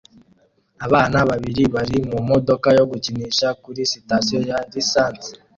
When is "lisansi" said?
4.73-5.31